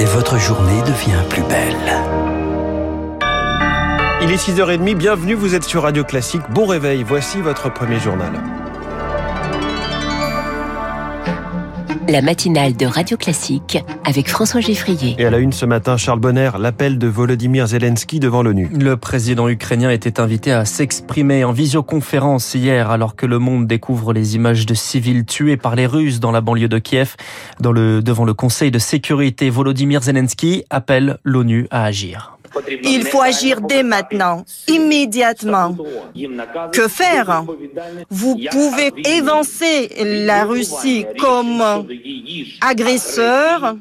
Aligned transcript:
Et 0.00 0.04
votre 0.04 0.36
journée 0.38 0.80
devient 0.82 1.22
plus 1.30 1.42
belle. 1.42 1.76
Il 4.20 4.32
est 4.32 4.36
6h30, 4.36 4.94
bienvenue, 4.96 5.34
vous 5.34 5.54
êtes 5.54 5.62
sur 5.62 5.82
Radio 5.82 6.02
Classique. 6.02 6.42
Bon 6.50 6.66
réveil, 6.66 7.04
voici 7.04 7.40
votre 7.40 7.72
premier 7.72 8.00
journal. 8.00 8.32
La 12.08 12.22
matinale 12.22 12.76
de 12.76 12.86
Radio 12.86 13.16
Classique 13.16 13.78
avec 14.04 14.28
François 14.28 14.60
Geffrier. 14.60 15.16
Et 15.18 15.26
à 15.26 15.30
la 15.30 15.38
une 15.38 15.52
ce 15.52 15.66
matin, 15.66 15.96
Charles 15.96 16.20
Bonner, 16.20 16.50
l'appel 16.56 16.98
de 16.98 17.08
Volodymyr 17.08 17.66
Zelensky 17.66 18.20
devant 18.20 18.44
l'ONU. 18.44 18.70
Le 18.72 18.96
président 18.96 19.48
ukrainien 19.48 19.90
était 19.90 20.20
invité 20.20 20.52
à 20.52 20.64
s'exprimer 20.64 21.42
en 21.42 21.50
visioconférence 21.50 22.54
hier 22.54 22.92
alors 22.92 23.16
que 23.16 23.26
le 23.26 23.40
monde 23.40 23.66
découvre 23.66 24.12
les 24.12 24.36
images 24.36 24.66
de 24.66 24.74
civils 24.74 25.24
tués 25.24 25.56
par 25.56 25.74
les 25.74 25.86
Russes 25.86 26.20
dans 26.20 26.30
la 26.30 26.40
banlieue 26.40 26.68
de 26.68 26.78
Kiev. 26.78 27.16
Dans 27.58 27.72
le, 27.72 28.02
devant 28.02 28.24
le 28.24 28.34
Conseil 28.34 28.70
de 28.70 28.78
sécurité, 28.78 29.50
Volodymyr 29.50 30.02
Zelensky 30.02 30.64
appelle 30.70 31.18
l'ONU 31.24 31.66
à 31.72 31.84
agir. 31.84 32.35
Il 32.82 33.06
faut 33.06 33.22
agir 33.22 33.60
dès 33.60 33.82
maintenant, 33.82 34.44
immédiatement. 34.68 35.76
Que 36.72 36.88
faire? 36.88 37.44
Vous 38.10 38.38
pouvez 38.50 38.92
évancer 39.04 39.90
la 40.26 40.44
Russie 40.44 41.06
comme 41.18 41.62
agresseur 42.60 43.76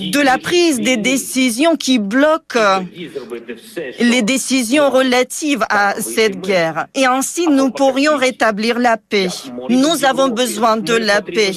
de 0.00 0.20
la 0.20 0.38
prise 0.38 0.80
des 0.80 0.96
décisions 0.96 1.76
qui 1.76 1.98
bloquent 1.98 2.58
les 4.00 4.22
décisions 4.22 4.90
relatives 4.90 5.64
à 5.68 5.94
cette 6.00 6.40
guerre. 6.40 6.86
Et 6.94 7.04
ainsi, 7.04 7.46
nous 7.48 7.70
pourrions 7.70 8.16
rétablir 8.16 8.78
la 8.78 8.96
paix. 8.96 9.28
Nous 9.68 10.04
avons 10.04 10.28
besoin 10.28 10.78
de 10.78 10.94
la 10.94 11.20
paix. 11.20 11.52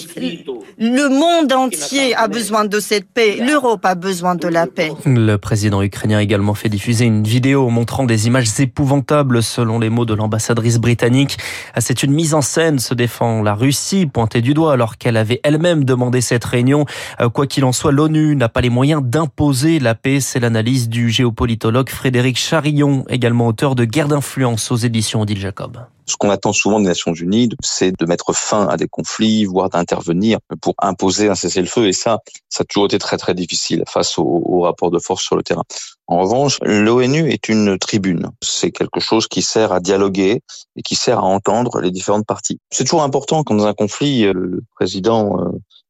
Le 0.77 1.07
monde 1.07 1.53
entier 1.53 2.15
a 2.15 2.27
besoin 2.27 2.65
de 2.65 2.79
cette 2.79 3.05
paix. 3.05 3.37
L'Europe 3.39 3.85
a 3.85 3.95
besoin 3.95 4.35
de 4.35 4.47
la 4.47 4.67
paix. 4.67 4.91
Le 5.05 5.37
président 5.37 5.81
ukrainien 5.81 6.17
a 6.17 6.21
également 6.21 6.53
fait 6.53 6.69
diffuser 6.69 7.05
une 7.05 7.23
vidéo 7.23 7.69
montrant 7.69 8.03
des 8.03 8.27
images 8.27 8.59
épouvantables 8.59 9.41
selon 9.43 9.79
les 9.79 9.89
mots 9.89 10.05
de 10.05 10.13
l'ambassadrice 10.13 10.79
britannique. 10.79 11.37
C'est 11.77 12.03
une 12.03 12.11
mise 12.11 12.33
en 12.33 12.41
scène, 12.41 12.79
se 12.79 12.93
défend 12.93 13.41
la 13.41 13.53
Russie, 13.53 14.05
pointée 14.05 14.41
du 14.41 14.53
doigt 14.53 14.73
alors 14.73 14.97
qu'elle 14.97 15.17
avait 15.17 15.39
elle-même 15.43 15.85
demandé 15.85 16.21
cette 16.21 16.43
réunion. 16.43 16.85
Quoi 17.33 17.47
qu'il 17.47 17.63
en 17.65 17.71
soit, 17.71 17.91
l'ONU 17.91 18.32
n'a 18.35 18.49
pas 18.49 18.61
les 18.61 18.69
moyens 18.69 19.01
d'imposer 19.03 19.79
la 19.79 19.95
paix. 19.95 20.19
C'est 20.19 20.39
l'analyse 20.39 20.89
du 20.89 21.09
géopolitologue 21.09 21.89
Frédéric 21.89 22.37
Charillon, 22.37 23.05
également 23.09 23.47
auteur 23.47 23.75
de 23.75 23.85
Guerre 23.85 24.07
d'influence 24.07 24.71
aux 24.71 24.75
éditions 24.75 25.21
Odile 25.21 25.39
Jacob. 25.39 25.79
Ce 26.05 26.17
qu'on 26.17 26.29
attend 26.29 26.51
souvent 26.51 26.79
des 26.79 26.87
Nations 26.87 27.13
Unies, 27.13 27.49
c'est 27.63 27.97
de 27.97 28.05
mettre 28.05 28.33
fin 28.33 28.67
à 28.67 28.75
des 28.75 28.87
conflits, 28.87 29.45
voire 29.45 29.69
d'intervenir 29.69 30.39
pour 30.61 30.73
imposer 30.81 31.29
un 31.29 31.35
cessez-le-feu. 31.35 31.87
Et 31.87 31.93
ça, 31.93 32.19
ça 32.49 32.63
a 32.63 32.65
toujours 32.65 32.85
été 32.85 32.99
très 32.99 33.17
très 33.17 33.33
difficile 33.33 33.83
face 33.87 34.17
au, 34.17 34.23
au 34.23 34.61
rapport 34.61 34.91
de 34.91 34.99
force 34.99 35.23
sur 35.23 35.37
le 35.37 35.43
terrain. 35.43 35.63
En 36.07 36.19
revanche, 36.19 36.59
l'ONU 36.61 37.31
est 37.31 37.47
une 37.47 37.77
tribune. 37.77 38.29
C'est 38.41 38.71
quelque 38.71 38.99
chose 38.99 39.27
qui 39.27 39.41
sert 39.41 39.71
à 39.71 39.79
dialoguer 39.79 40.41
et 40.75 40.81
qui 40.81 40.95
sert 40.95 41.19
à 41.19 41.23
entendre 41.23 41.79
les 41.79 41.91
différentes 41.91 42.25
parties. 42.25 42.59
C'est 42.69 42.83
toujours 42.83 43.03
important 43.03 43.43
quand 43.43 43.55
dans 43.55 43.65
un 43.65 43.73
conflit, 43.73 44.23
le 44.23 44.61
président 44.75 45.37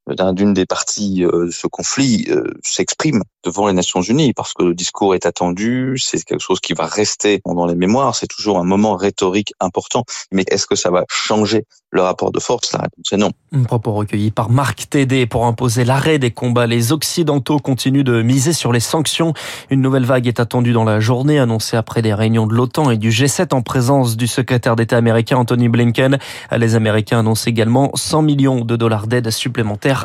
d'une 0.08 0.54
des 0.54 0.66
parties 0.66 1.22
de 1.22 1.50
ce 1.52 1.68
conflit 1.68 2.28
s'exprime 2.62 3.24
devant 3.44 3.68
les 3.68 3.74
Nations 3.74 4.02
Unies 4.02 4.34
parce 4.34 4.54
que 4.54 4.64
le 4.64 4.74
discours 4.74 5.16
est 5.16 5.26
attendu, 5.26 5.98
c'est 5.98 6.24
quelque 6.24 6.42
chose 6.42 6.60
qui 6.60 6.74
va 6.74 6.86
rester 6.86 7.42
dans 7.46 7.66
les 7.66 7.76
mémoires, 7.76 8.16
c'est 8.16 8.28
toujours 8.28 8.58
un 8.58 8.64
moment 8.64 8.96
rhétorique 8.96 9.54
important. 9.60 10.04
Mais 10.32 10.44
est-ce 10.48 10.66
que 10.66 10.76
ça 10.76 10.90
va 10.90 11.06
changer 11.10 11.66
le 11.92 12.02
rapport 12.02 12.32
de 12.32 12.40
force? 12.40 12.74
La 12.74 12.80
réponse 12.80 13.12
est 13.12 13.18
non. 13.18 13.32
Un 13.54 13.64
propos 13.64 13.94
recueilli 13.94 14.32
par 14.32 14.50
Marc 14.50 14.90
Tédé 14.90 15.26
pour 15.26 15.46
imposer 15.46 15.86
l'arrêt 15.86 16.20
des 16.20 16.32
combats. 16.32 16.68
Les 16.68 16.92
Occidentaux 16.92 17.60
continuent 17.60 18.04
de 18.04 18.22
miser 18.22 18.54
sur 18.54 18.72
les 18.72 18.80
sanctions. 18.80 19.34
Une 19.70 19.82
nouvelle 19.82 20.06
vague 20.06 20.28
est 20.28 20.40
attendue 20.40 20.74
dans 20.74 20.84
la 20.84 21.00
journée, 21.00 21.40
annoncée 21.40 21.78
après 21.78 22.02
des 22.02 22.14
réunions 22.14 22.48
de 22.48 22.54
l'OTAN 22.54 22.92
et 22.92 22.98
du 22.98 23.10
G7 23.10 23.54
en 23.54 23.62
présence 23.62 24.18
du 24.18 24.28
secrétaire 24.28 24.76
d'État 24.76 24.98
américain 24.98 25.38
Anthony 25.38 25.70
Blinken. 25.70 26.18
Les 26.52 26.76
Américains 26.76 27.20
annoncent 27.20 27.50
également 27.50 27.92
100 27.94 28.22
millions 28.22 28.66
de 28.66 28.76
dollars 28.76 29.08
d'aide 29.08 29.28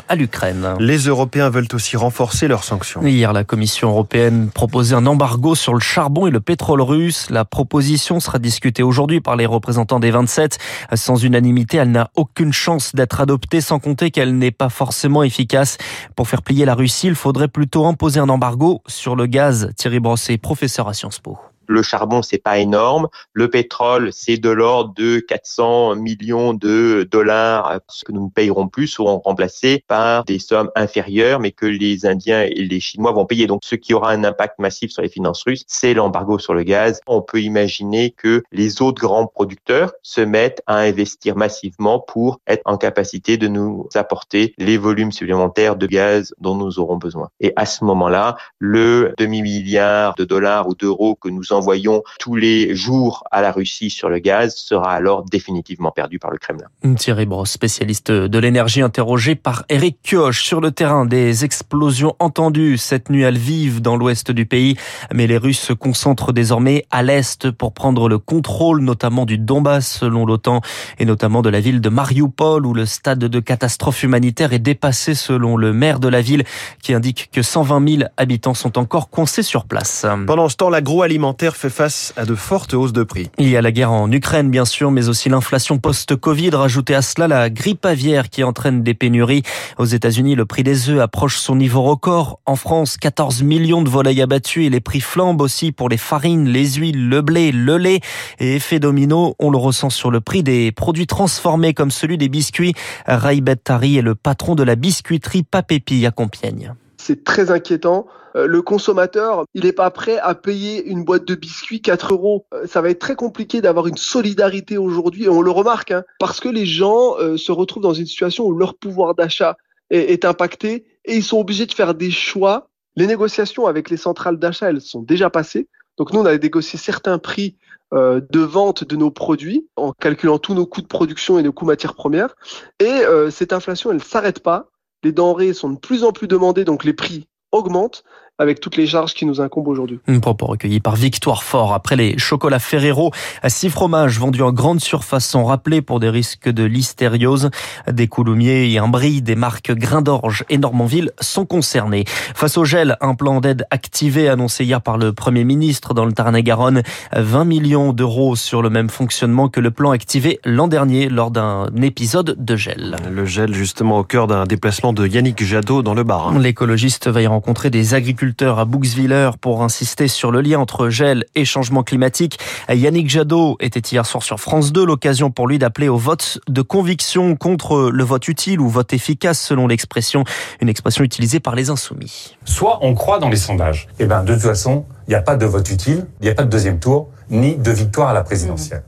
à 0.07 0.15
l'Ukraine. 0.15 0.75
Les 0.79 0.97
Européens 1.07 1.49
veulent 1.49 1.67
aussi 1.73 1.97
renforcer 1.97 2.47
leurs 2.47 2.63
sanctions. 2.63 3.01
Hier, 3.05 3.33
la 3.33 3.43
Commission 3.43 3.89
européenne 3.89 4.49
proposait 4.53 4.95
un 4.95 5.05
embargo 5.05 5.55
sur 5.55 5.73
le 5.73 5.79
charbon 5.79 6.27
et 6.27 6.31
le 6.31 6.39
pétrole 6.39 6.81
russe. 6.81 7.29
La 7.29 7.45
proposition 7.45 8.19
sera 8.19 8.39
discutée 8.39 8.83
aujourd'hui 8.83 9.21
par 9.21 9.35
les 9.35 9.45
représentants 9.45 9.99
des 9.99 10.11
27. 10.11 10.57
Sans 10.93 11.23
unanimité, 11.23 11.77
elle 11.77 11.91
n'a 11.91 12.09
aucune 12.15 12.53
chance 12.53 12.95
d'être 12.95 13.21
adoptée, 13.21 13.61
sans 13.61 13.79
compter 13.79 14.11
qu'elle 14.11 14.37
n'est 14.37 14.51
pas 14.51 14.69
forcément 14.69 15.23
efficace. 15.23 15.77
Pour 16.15 16.27
faire 16.27 16.41
plier 16.41 16.65
la 16.65 16.75
Russie, 16.75 17.07
il 17.07 17.15
faudrait 17.15 17.47
plutôt 17.47 17.85
imposer 17.85 18.19
un 18.19 18.29
embargo 18.29 18.81
sur 18.87 19.15
le 19.15 19.25
gaz. 19.25 19.71
Thierry 19.75 19.99
Brosset, 19.99 20.37
professeur 20.37 20.87
à 20.87 20.93
Sciences 20.93 21.19
Po. 21.19 21.37
Le 21.69 21.83
charbon, 21.83 22.23
c'est 22.23 22.41
pas 22.41 22.57
énorme. 22.57 23.09
Le 23.33 23.47
pétrole, 23.47 24.11
c'est 24.11 24.37
de 24.37 24.49
l'ordre 24.49 24.91
de 24.95 25.19
400 25.19 25.97
millions 25.97 26.55
de 26.55 27.07
dollars. 27.11 27.79
Ce 27.87 28.03
que 28.03 28.11
nous 28.11 28.25
ne 28.25 28.29
payerons 28.31 28.67
plus 28.67 28.87
seront 28.87 29.19
remplacés 29.19 29.83
par 29.87 30.23
des 30.25 30.39
sommes 30.39 30.71
inférieures, 30.75 31.39
mais 31.39 31.51
que 31.51 31.67
les 31.67 32.07
Indiens 32.07 32.41
et 32.41 32.65
les 32.65 32.79
Chinois 32.79 33.11
vont 33.11 33.27
payer. 33.27 33.45
Donc, 33.45 33.61
ce 33.63 33.75
qui 33.75 33.93
aura 33.93 34.09
un 34.09 34.23
impact 34.23 34.57
massif 34.57 34.89
sur 34.89 35.03
les 35.03 35.09
finances 35.09 35.43
russes, 35.43 35.63
c'est 35.67 35.93
l'embargo 35.93 36.39
sur 36.39 36.55
le 36.55 36.63
gaz. 36.63 37.01
On 37.05 37.21
peut 37.21 37.39
imaginer 37.39 38.09
que 38.17 38.41
les 38.51 38.81
autres 38.81 38.99
grands 38.99 39.27
producteurs 39.27 39.91
se 40.01 40.21
mettent 40.21 40.63
à 40.65 40.77
investir 40.77 41.35
massivement 41.35 41.99
pour 41.99 42.39
être 42.47 42.63
en 42.65 42.77
capacité 42.77 43.37
de 43.37 43.47
nous 43.47 43.87
apporter 43.93 44.55
les 44.57 44.79
volumes 44.79 45.11
supplémentaires 45.11 45.75
de 45.75 45.85
gaz 45.85 46.33
dont 46.39 46.55
nous 46.55 46.79
aurons 46.79 46.97
besoin. 46.97 47.29
Et 47.39 47.53
à 47.55 47.67
ce 47.67 47.83
moment-là, 47.83 48.37
le 48.57 49.13
demi-milliard 49.19 50.15
de 50.15 50.25
dollars 50.25 50.67
ou 50.67 50.73
d'euros 50.73 51.13
que 51.13 51.29
nous 51.29 51.53
envoyons 51.59 52.03
tous 52.19 52.35
les 52.35 52.73
jours 52.73 53.25
à 53.31 53.41
la 53.41 53.51
Russie 53.51 53.89
sur 53.89 54.09
le 54.09 54.19
gaz 54.19 54.55
sera 54.55 54.93
alors 54.93 55.25
définitivement 55.25 55.91
perdu 55.91 56.17
par 56.17 56.31
le 56.31 56.37
Kremlin. 56.37 56.67
Thierry 56.95 57.25
Brosse, 57.25 57.51
spécialiste 57.51 58.11
de 58.11 58.39
l'énergie 58.39 58.81
interrogé 58.81 59.35
par 59.35 59.65
Eric 59.67 59.97
Kioch 60.01 60.35
sur 60.35 60.61
le 60.61 60.71
terrain. 60.71 61.05
Des 61.05 61.43
explosions 61.43 62.15
entendues 62.19 62.77
cette 62.77 63.09
nuit 63.09 63.25
à 63.25 63.31
Lviv 63.31 63.81
dans 63.81 63.97
l'ouest 63.97 64.31
du 64.31 64.45
pays, 64.45 64.77
mais 65.13 65.27
les 65.27 65.37
Russes 65.37 65.59
se 65.59 65.73
concentrent 65.73 66.31
désormais 66.31 66.85
à 66.91 67.03
l'est 67.03 67.51
pour 67.51 67.73
prendre 67.73 68.07
le 68.07 68.17
contrôle 68.17 68.79
notamment 68.81 69.25
du 69.25 69.37
Donbass 69.37 69.85
selon 69.99 70.25
l'OTAN 70.25 70.61
et 70.97 71.05
notamment 71.05 71.41
de 71.41 71.49
la 71.49 71.59
ville 71.59 71.81
de 71.81 71.89
Mariupol 71.89 72.65
où 72.65 72.73
le 72.73 72.85
stade 72.85 73.19
de 73.19 73.39
catastrophe 73.41 74.03
humanitaire 74.03 74.53
est 74.53 74.59
dépassé 74.59 75.13
selon 75.13 75.57
le 75.57 75.73
maire 75.73 75.99
de 75.99 76.07
la 76.07 76.21
ville 76.21 76.45
qui 76.81 76.93
indique 76.93 77.29
que 77.33 77.41
120 77.41 77.97
000 77.97 78.09
habitants 78.15 78.53
sont 78.53 78.77
encore 78.77 79.09
coincés 79.09 79.43
sur 79.43 79.65
place. 79.65 80.05
Pendant 80.25 80.47
ce 80.47 80.55
temps, 80.55 80.69
l'agroalimentaire 80.69 81.48
fait 81.55 81.69
face 81.69 82.13
à 82.17 82.25
de 82.25 82.35
fortes 82.35 82.73
hausses 82.73 82.93
de 82.93 83.03
prix. 83.03 83.29
Il 83.37 83.49
y 83.49 83.57
a 83.57 83.61
la 83.61 83.71
guerre 83.71 83.91
en 83.91 84.11
Ukraine, 84.11 84.49
bien 84.49 84.65
sûr, 84.65 84.91
mais 84.91 85.09
aussi 85.09 85.29
l'inflation 85.29 85.77
post-Covid. 85.77 86.51
Rajoutez 86.51 86.95
à 86.95 87.01
cela 87.01 87.27
la 87.27 87.49
grippe 87.49 87.85
aviaire 87.85 88.29
qui 88.29 88.43
entraîne 88.43 88.83
des 88.83 88.93
pénuries. 88.93 89.43
Aux 89.77 89.85
États-Unis, 89.85 90.35
le 90.35 90.45
prix 90.45 90.63
des 90.63 90.89
œufs 90.89 90.99
approche 90.99 91.37
son 91.37 91.55
niveau 91.55 91.81
record. 91.81 92.39
En 92.45 92.55
France, 92.55 92.97
14 92.97 93.43
millions 93.43 93.81
de 93.81 93.89
volailles 93.89 94.21
abattues 94.21 94.65
et 94.65 94.69
les 94.69 94.79
prix 94.79 95.01
flambent 95.01 95.41
aussi 95.41 95.71
pour 95.71 95.89
les 95.89 95.97
farines, 95.97 96.47
les 96.47 96.73
huiles, 96.73 97.09
le 97.09 97.21
blé, 97.21 97.51
le 97.51 97.77
lait. 97.77 98.01
Et 98.39 98.55
effet 98.55 98.79
domino, 98.79 99.35
on 99.39 99.51
le 99.51 99.57
ressent 99.57 99.89
sur 99.89 100.11
le 100.11 100.21
prix 100.21 100.43
des 100.43 100.71
produits 100.71 101.07
transformés 101.07 101.73
comme 101.73 101.91
celui 101.91 102.17
des 102.17 102.29
biscuits. 102.29 102.73
Ray 103.05 103.41
Bettari 103.41 103.97
est 103.97 104.01
le 104.01 104.15
patron 104.15 104.55
de 104.55 104.63
la 104.63 104.75
biscuiterie 104.75 105.43
Papépi 105.43 106.05
à 106.05 106.11
Compiègne. 106.11 106.73
C'est 106.99 107.23
très 107.23 107.51
inquiétant 107.51 108.07
le 108.35 108.61
consommateur, 108.61 109.45
il 109.53 109.63
n'est 109.63 109.73
pas 109.73 109.89
prêt 109.91 110.17
à 110.19 110.35
payer 110.35 110.85
une 110.85 111.03
boîte 111.03 111.25
de 111.25 111.35
biscuits 111.35 111.81
4 111.81 112.13
euros. 112.13 112.45
Ça 112.65 112.81
va 112.81 112.89
être 112.89 112.99
très 112.99 113.15
compliqué 113.15 113.61
d'avoir 113.61 113.87
une 113.87 113.97
solidarité 113.97 114.77
aujourd'hui, 114.77 115.27
on 115.29 115.41
le 115.41 115.51
remarque, 115.51 115.91
hein, 115.91 116.03
parce 116.19 116.39
que 116.39 116.49
les 116.49 116.65
gens 116.65 117.17
euh, 117.19 117.37
se 117.37 117.51
retrouvent 117.51 117.83
dans 117.83 117.93
une 117.93 118.05
situation 118.05 118.45
où 118.45 118.55
leur 118.55 118.75
pouvoir 118.75 119.15
d'achat 119.15 119.57
est, 119.89 120.25
impacté 120.25 120.85
et 121.05 121.15
ils 121.15 121.23
sont 121.23 121.39
obligés 121.39 121.65
de 121.65 121.73
faire 121.73 121.95
des 121.95 122.11
choix. 122.11 122.69
Les 122.95 123.07
négociations 123.07 123.65
avec 123.65 123.89
les 123.89 123.97
centrales 123.97 124.37
d'achat, 124.37 124.69
elles 124.69 124.81
sont 124.81 125.01
déjà 125.01 125.29
passées. 125.29 125.67
Donc 125.97 126.13
nous, 126.13 126.19
on 126.19 126.25
a 126.25 126.37
négocié 126.37 126.77
certains 126.77 127.17
prix 127.17 127.57
euh, 127.93 128.21
de 128.29 128.39
vente 128.39 128.83
de 128.83 128.95
nos 128.95 129.09
produits 129.09 129.67
en 129.75 129.91
calculant 129.93 130.37
tous 130.37 130.53
nos 130.53 130.67
coûts 130.67 130.81
de 130.81 130.87
production 130.87 131.39
et 131.39 131.43
nos 131.43 131.51
coûts 131.51 131.65
matières 131.65 131.95
premières. 131.95 132.35
Et 132.79 132.85
euh, 132.85 133.31
cette 133.31 133.51
inflation, 133.51 133.89
elle 133.89 133.97
ne 133.97 134.01
s'arrête 134.01 134.41
pas. 134.41 134.69
Les 135.03 135.11
denrées 135.11 135.53
sont 135.53 135.69
de 135.69 135.79
plus 135.79 136.03
en 136.03 136.11
plus 136.11 136.27
demandées, 136.27 136.65
donc 136.65 136.83
les 136.83 136.93
prix 136.93 137.27
augmentent 137.51 138.03
avec 138.39 138.61
toutes 138.61 138.77
les 138.77 138.87
charges 138.87 139.13
qui 139.13 139.25
nous 139.25 139.41
incombent 139.41 139.67
aujourd'hui. 139.67 139.99
Un 140.07 140.19
propos 140.19 140.47
recueilli 140.47 140.79
par 140.79 140.95
Victoire 140.95 141.43
Fort. 141.43 141.73
Après 141.73 141.97
les 141.97 142.17
chocolats 142.17 142.59
Ferrero, 142.59 143.11
six 143.47 143.69
fromages 143.69 144.17
vendus 144.17 144.41
en 144.41 144.53
grande 144.53 144.79
surface 144.79 145.27
sont 145.27 145.43
rappelés 145.43 145.81
pour 145.81 145.99
des 145.99 146.09
risques 146.09 146.49
de 146.49 146.63
listériose. 146.63 147.49
Des 147.91 148.07
coulumiers 148.07 148.71
et 148.71 148.77
un 148.77 148.87
brie 148.87 149.21
des 149.21 149.35
marques 149.35 149.73
Grain 149.73 150.01
d'Orge 150.01 150.45
et 150.49 150.57
Normandville 150.57 151.11
sont 151.19 151.45
concernés. 151.45 152.05
Face 152.07 152.57
au 152.57 152.63
gel, 152.63 152.95
un 153.01 153.13
plan 153.13 153.41
d'aide 153.41 153.65
activé 153.71 154.29
annoncé 154.29 154.63
hier 154.63 154.81
par 154.81 154.97
le 154.97 155.11
Premier 155.11 155.43
ministre 155.43 155.93
dans 155.93 156.05
le 156.05 156.13
Tarn-et-Garonne. 156.13 156.83
20 157.13 157.43
millions 157.43 157.91
d'euros 157.91 158.37
sur 158.37 158.61
le 158.61 158.69
même 158.69 158.89
fonctionnement 158.89 159.49
que 159.49 159.59
le 159.59 159.71
plan 159.71 159.91
activé 159.91 160.39
l'an 160.45 160.69
dernier 160.69 161.09
lors 161.09 161.31
d'un 161.31 161.67
épisode 161.81 162.35
de 162.37 162.55
gel. 162.55 162.95
Le 163.11 163.25
gel 163.25 163.53
justement 163.53 163.99
au 163.99 164.03
cœur 164.05 164.27
d'un 164.27 164.45
déplacement 164.45 164.93
de 164.93 165.05
Yannick 165.05 165.43
Jadot 165.43 165.81
dans 165.81 165.93
le 165.93 166.03
Bar. 166.03 166.39
L'écologiste 166.39 167.09
va 167.09 167.21
y 167.21 167.27
rencontrer 167.27 167.69
des 167.69 167.93
agriculteurs 167.93 168.28
à 168.41 168.65
Bouxwiller 168.65 169.31
pour 169.41 169.63
insister 169.63 170.07
sur 170.07 170.31
le 170.31 170.41
lien 170.41 170.59
entre 170.59 170.89
gel 170.89 171.25
et 171.35 171.45
changement 171.45 171.83
climatique. 171.83 172.39
Yannick 172.69 173.09
Jadot 173.09 173.57
était 173.59 173.79
hier 173.79 174.05
soir 174.05 174.23
sur 174.23 174.39
France 174.39 174.71
2, 174.71 174.85
l'occasion 174.85 175.31
pour 175.31 175.47
lui 175.47 175.59
d'appeler 175.59 175.89
au 175.89 175.97
vote 175.97 176.39
de 176.47 176.61
conviction 176.61 177.35
contre 177.35 177.89
le 177.91 178.03
vote 178.03 178.27
utile 178.27 178.59
ou 178.59 178.69
vote 178.69 178.93
efficace 178.93 179.39
selon 179.39 179.67
l'expression, 179.67 180.23
une 180.61 180.69
expression 180.69 181.03
utilisée 181.03 181.39
par 181.39 181.55
les 181.55 181.69
insoumis. 181.69 182.35
Soit 182.45 182.79
on 182.81 182.93
croit 182.93 183.19
dans 183.19 183.29
les 183.29 183.37
sondages, 183.37 183.87
et 183.99 184.05
ben 184.05 184.23
de 184.23 184.33
toute 184.33 184.43
façon, 184.43 184.85
il 185.07 185.11
n'y 185.11 185.15
a 185.15 185.21
pas 185.21 185.35
de 185.35 185.45
vote 185.45 185.69
utile, 185.69 186.05
il 186.21 186.25
n'y 186.25 186.29
a 186.29 186.35
pas 186.35 186.43
de 186.43 186.49
deuxième 186.49 186.79
tour, 186.79 187.09
ni 187.29 187.55
de 187.55 187.71
victoire 187.71 188.09
à 188.09 188.13
la 188.13 188.23
présidentielle. 188.23 188.83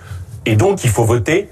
Et 0.45 0.55
donc 0.55 0.83
il 0.83 0.89
faut 0.89 1.03
voter 1.03 1.49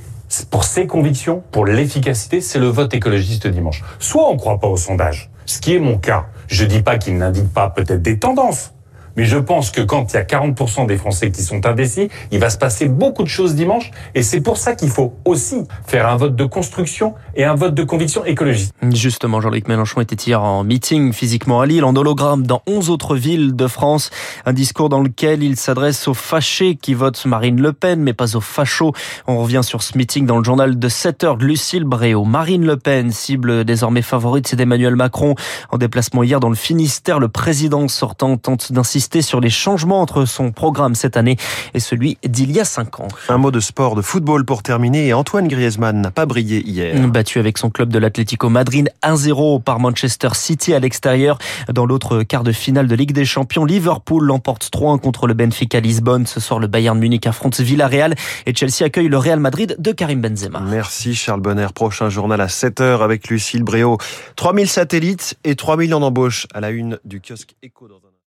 pour 0.52 0.64
ses 0.64 0.88
convictions, 0.88 1.44
pour 1.52 1.66
l'efficacité, 1.66 2.42
c'est 2.42 2.60
le 2.60 2.68
vote 2.68 2.94
écologiste 2.94 3.48
dimanche. 3.48 3.84
Soit 4.00 4.30
on 4.30 4.34
ne 4.34 4.40
croit 4.40 4.60
pas 4.60 4.68
aux 4.68 4.78
sondages, 4.78 5.30
ce 5.46 5.60
qui 5.60 5.76
est 5.76 5.80
mon 5.80 5.98
cas. 5.98 6.28
Je 6.50 6.66
dis 6.66 6.81
pas 6.81 6.98
qu'il 6.98 7.18
n'indique 7.18 7.54
pas 7.54 7.69
peut-être 7.69 8.01
des 8.01 8.18
tendances, 8.18 8.74
mais 9.19 9.25
je 9.25 9.38
pense 9.38 9.69
que 9.69 9.81
quand 9.81 10.13
il 10.13 10.16
y 10.16 10.18
a 10.18 10.24
40% 10.24 10.88
des 10.88 10.95
Français 10.95 11.30
qui 11.30 11.44
sont 11.44 11.66
indécis, 11.66 12.07
il 12.31 12.39
va 12.39 12.50
se 12.50 12.57
passer 12.57 12.88
beaucoup 12.88 13.24
de 13.24 13.27
choses 13.27 13.54
dimanche. 13.54 13.92
Et 14.16 14.24
c'est 14.24 14.39
pour 14.39 14.56
ça 14.56 14.75
qu'il 14.75 14.88
faut 14.88 15.13
aussi 15.25 15.66
faire 15.86 16.07
un 16.07 16.16
vote 16.16 16.38
de 16.38 16.45
construction 16.45 17.16
et 17.36 17.44
un 17.44 17.54
vote 17.54 17.74
de 17.74 17.83
conviction 17.83 18.24
écologiste. 18.24 18.74
Justement, 18.94 19.42
Jean-Luc 19.42 19.68
Mélenchon 19.68 20.00
était 20.00 20.16
hier 20.16 20.42
en 20.42 20.63
meeting 20.63 21.12
physiquement 21.12 21.60
à 21.60 21.66
Lille, 21.66 21.83
en 21.83 21.98
hologramme 21.98 22.48
dans 22.48 22.62
11 22.66 22.89
autres 22.89 23.18
villes 23.18 23.57
de 23.57 23.68
France. 23.68 24.10
Un 24.45 24.54
discours 24.54 24.88
dans 24.88 25.01
lequel 25.01 25.44
il 25.44 25.57
s'adresse 25.57 26.07
aux 26.07 26.13
fâchés 26.13 26.77
qui 26.77 26.94
votent 26.94 27.25
Marine 27.25 27.60
Le 27.60 27.74
Pen, 27.74 28.01
mais 28.01 28.13
pas 28.13 28.38
aux 28.38 28.42
fachos. 28.42 28.94
On 29.27 29.42
revient 29.42 29.63
sur 29.63 29.83
ce 29.83 29.98
meeting 29.98 30.25
dans 30.25 30.38
le 30.38 30.45
journal 30.45 30.80
de 30.80 30.88
7 30.88 31.25
heures 31.25 31.36
de 31.36 31.44
Lucille 31.44 31.83
Bréau. 31.83 32.24
Marine 32.24 32.66
Le 32.66 32.77
Pen, 32.77 33.12
cible 33.12 33.66
désormais 33.66 34.01
favorite, 34.01 34.48
c'est 34.48 34.56
d'Emmanuel 34.56 34.95
Macron. 34.95 35.36
En 35.71 35.77
déplacement 35.77 36.24
hier 36.24 36.39
dans 36.39 36.48
le 36.48 36.56
Finistère, 36.56 37.19
le 37.19 37.27
président 37.27 37.86
sortant 37.89 38.38
tente 38.38 38.71
d'insister 38.71 39.09
sur 39.22 39.42
les 39.42 39.50
changements 39.50 40.02
entre 40.02 40.26
son 40.26 40.52
programme 40.52 40.96
cette 40.96 41.18
année 41.18 41.38
et 41.74 41.80
celui 41.80 42.18
d'il 42.24 42.52
y 42.52 42.60
a 42.60 42.66
cinq 42.66 43.00
ans. 43.00 43.08
Un 43.28 43.38
mot 43.38 43.52
de 43.52 43.60
sport, 43.60 43.96
de 43.96 44.02
football 44.02 44.46
pour 44.46 44.64
terminer. 44.64 45.14
Antoine 45.14 45.48
Griezmann 45.48 46.02
n'a 46.02 46.12
pas 46.12 46.26
brillé 46.26 46.62
hier. 46.66 46.96
Battu 47.10 47.40
avec 47.40 47.58
son 47.58 47.70
club 47.70 47.90
de 47.90 47.98
l'Atlético 47.98 48.50
Madrid 48.50 48.90
1-0 49.04 49.62
par 49.64 49.80
Manchester 49.80 50.30
City 50.34 50.74
à 50.74 50.80
l'extérieur. 50.80 51.38
Dans 51.74 51.86
l'autre 51.86 52.24
quart 52.24 52.44
de 52.44 52.52
finale 52.52 52.88
de 52.88 52.96
Ligue 52.96 53.14
des 53.14 53.26
Champions, 53.26 53.66
Liverpool 53.66 54.24
l'emporte 54.24 54.70
3-1 54.72 55.00
contre 55.00 55.28
le 55.28 55.34
Benfica 55.34 55.80
Lisbonne. 55.80 56.26
Ce 56.26 56.40
soir, 56.40 56.60
le 56.60 56.68
Bayern 56.68 56.98
Munich 56.98 57.26
affronte 57.26 57.60
Villarreal 57.60 58.16
et 58.46 58.54
Chelsea 58.54 58.86
accueille 58.86 59.08
le 59.08 59.18
Real 59.18 59.40
Madrid 59.40 59.76
de 59.80 59.92
Karim 59.92 60.22
Benzema. 60.22 60.60
Merci 60.62 61.16
Charles 61.16 61.42
Bonner. 61.42 61.68
Prochain 61.74 62.10
journal 62.10 62.42
à 62.42 62.48
7h 62.48 63.04
avec 63.04 63.28
Lucille 63.30 63.64
Bréau. 63.64 63.98
3000 64.36 64.68
satellites 64.68 65.38
et 65.44 65.56
3 65.56 65.78
millions 65.78 66.00
d'embauches 66.00 66.48
à 66.54 66.60
la 66.60 66.70
une 66.70 67.00
du 67.06 67.22
kiosque 67.22 67.56
Echo 67.64 67.88
dans 67.88 67.96
un 67.96 68.09